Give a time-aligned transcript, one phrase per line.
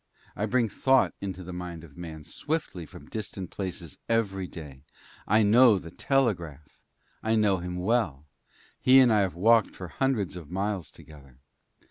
[0.35, 4.81] I bring thought into the mind of Man swiftly from distant places every day.
[5.27, 6.79] I know the Telegraph
[7.21, 8.25] I know him well;
[8.79, 11.37] he and I have walked for hundreds of miles together.